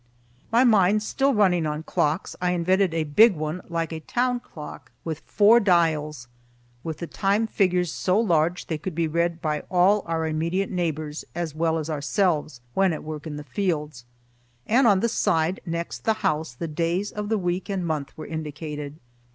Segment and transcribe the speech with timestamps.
[0.51, 4.91] My mind still running on clocks, I invented a big one like a town clock
[5.03, 6.27] with four dials,
[6.83, 11.23] with the time figures so large they could be read by all our immediate neighbors
[11.35, 14.05] as well as ourselves when at work in the fields,
[14.65, 18.25] and on the side next the house the days of the week and month were
[18.25, 18.97] indicated.